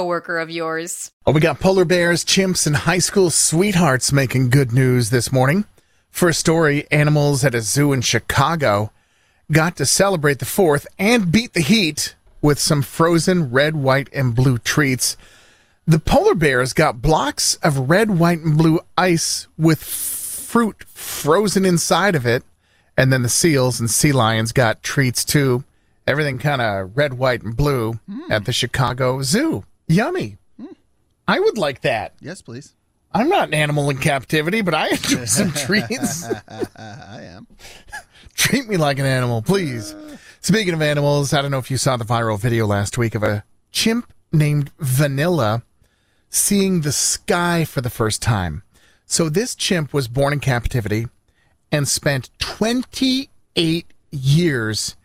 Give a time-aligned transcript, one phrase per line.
[0.00, 1.12] coworker of yours.
[1.26, 5.66] Oh, we got polar bears, chimps, and high school sweethearts making good news this morning.
[6.22, 8.92] A story, animals at a zoo in Chicago
[9.52, 14.34] got to celebrate the 4th and beat the heat with some frozen red, white, and
[14.34, 15.18] blue treats.
[15.86, 22.14] The polar bears got blocks of red, white, and blue ice with fruit frozen inside
[22.14, 22.42] of it.
[22.96, 25.64] And then the seals and sea lions got treats too.
[26.06, 28.30] Everything kind of red, white, and blue mm.
[28.30, 29.64] at the Chicago Zoo.
[29.90, 30.38] Yummy.
[30.60, 30.74] Mm.
[31.26, 32.14] I would like that.
[32.20, 32.74] Yes, please.
[33.12, 36.24] I'm not an animal in captivity, but I enjoy some treats.
[36.76, 37.46] I am.
[38.34, 39.94] Treat me like an animal, please.
[40.40, 43.22] Speaking of animals, I don't know if you saw the viral video last week of
[43.22, 45.64] a chimp named Vanilla
[46.30, 48.62] seeing the sky for the first time.
[49.04, 51.08] So this chimp was born in captivity
[51.72, 54.96] and spent 28 years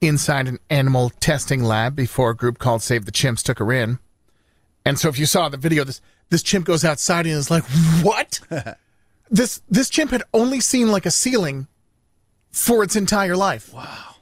[0.00, 4.00] inside an animal testing lab before a group called Save the Chimps took her in.
[4.86, 7.64] And so if you saw the video, this this chimp goes outside and is like,
[8.02, 8.38] "What?"
[9.30, 11.66] this this chimp had only seen like a ceiling
[12.52, 13.74] for its entire life.
[13.74, 14.14] Wow.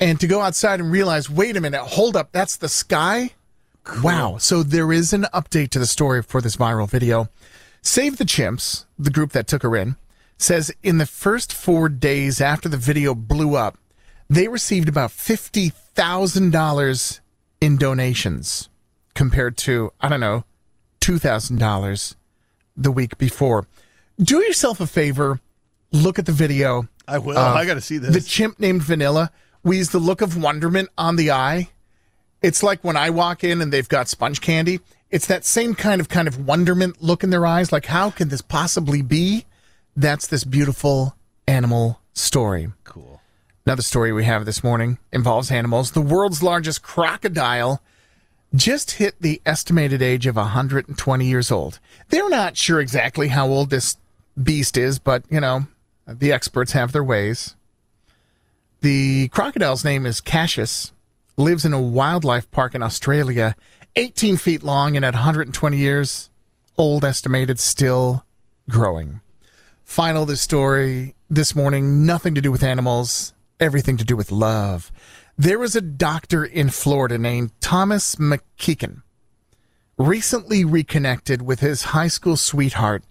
[0.00, 3.30] And to go outside and realize, wait a minute, hold up, that's the sky?
[3.84, 4.02] Cool.
[4.02, 4.38] Wow.
[4.38, 7.28] So there is an update to the story for this viral video.
[7.82, 9.94] Save the Chimps, the group that took her in,
[10.38, 13.78] says in the first four days after the video blew up,
[14.28, 17.20] they received about $50,000
[17.60, 18.69] in donations
[19.20, 20.44] compared to, I don't know,
[21.02, 22.14] $2,000
[22.74, 23.66] the week before.
[24.18, 25.40] Do yourself a favor,
[25.92, 26.88] look at the video.
[27.06, 27.36] I will.
[27.36, 28.14] Uh, I got to see this.
[28.14, 29.30] The chimp named Vanilla
[29.62, 31.68] weaves the look of wonderment on the eye.
[32.40, 34.80] It's like when I walk in and they've got sponge candy.
[35.10, 37.72] It's that same kind of kind of wonderment look in their eyes.
[37.72, 39.44] Like, how can this possibly be?
[39.94, 41.14] That's this beautiful
[41.46, 42.72] animal story.
[42.84, 43.20] Cool.
[43.66, 45.90] Another story we have this morning involves animals.
[45.90, 47.82] The world's largest crocodile
[48.54, 51.78] just hit the estimated age of 120 years old.
[52.08, 53.96] They're not sure exactly how old this
[54.40, 55.66] beast is, but, you know,
[56.06, 57.54] the experts have their ways.
[58.80, 60.92] The crocodile's name is Cassius,
[61.36, 63.54] lives in a wildlife park in Australia,
[63.96, 66.30] 18 feet long and at 120 years
[66.78, 68.24] old, estimated, still
[68.68, 69.20] growing.
[69.84, 74.90] Final this story this morning, nothing to do with animals, everything to do with love.
[75.40, 79.00] There was a doctor in Florida named Thomas McKeegan,
[79.96, 83.04] recently reconnected with his high school sweetheart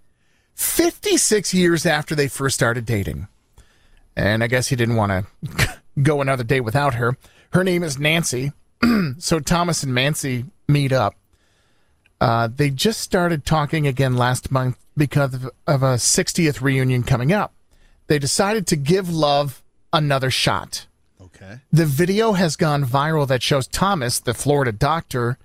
[0.53, 3.27] 56 years after they first started dating.
[4.15, 7.17] And I guess he didn't want to go another day without her.
[7.51, 8.51] Her name is Nancy.
[9.17, 11.15] so Thomas and Nancy meet up.
[12.21, 17.33] Uh, they just started talking again last month because of, of a 60th reunion coming
[17.33, 17.55] up.
[18.05, 20.85] They decided to give love another shot.
[21.41, 21.59] Okay.
[21.71, 25.37] The video has gone viral that shows Thomas, the Florida doctor,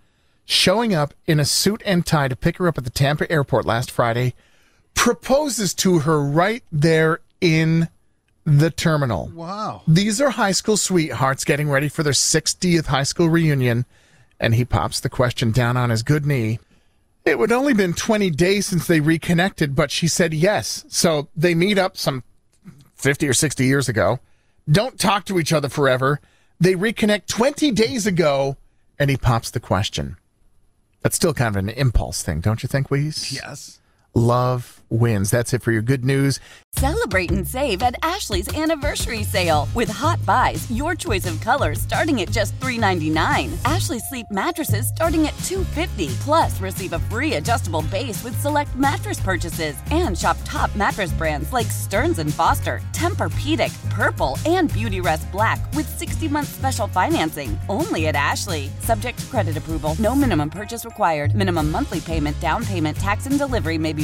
[0.44, 3.64] showing up in a suit and tie to pick her up at the Tampa airport
[3.64, 4.34] last Friday,
[4.94, 7.88] proposes to her right there in
[8.44, 9.30] the terminal.
[9.34, 9.82] Wow.
[9.86, 13.86] These are high school sweethearts getting ready for their 60th high school reunion,
[14.40, 16.58] and he pops the question down on his good knee.
[17.24, 20.84] It would only been 20 days since they reconnected, but she said yes.
[20.88, 22.22] So they meet up some
[22.96, 24.18] 50 or 60 years ago
[24.70, 26.20] don't talk to each other forever.
[26.60, 28.56] They reconnect 20 days ago,
[28.98, 30.16] and he pops the question.
[31.02, 33.32] That's still kind of an impulse thing, don't you think, Weez?
[33.32, 33.80] Yes.
[34.14, 35.30] Love wins.
[35.30, 36.38] That's it for your good news.
[36.76, 42.20] Celebrate and save at Ashley's anniversary sale with hot buys, your choice of colors starting
[42.20, 43.52] at just $3.99.
[43.64, 46.14] Ashley Sleep mattresses starting at $2.50.
[46.20, 51.52] Plus, receive a free adjustable base with select mattress purchases and shop top mattress brands
[51.52, 58.08] like Stearns and Foster, Tempur-Pedic, Purple, and Beautyrest Black with 60 month special financing only
[58.08, 58.70] at Ashley.
[58.80, 59.94] Subject to credit approval.
[59.98, 61.34] No minimum purchase required.
[61.34, 64.03] Minimum monthly payment, down payment, tax, and delivery may be